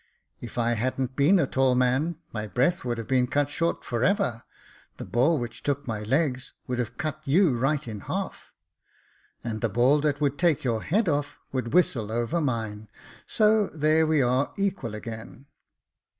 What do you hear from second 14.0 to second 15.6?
we are equal again."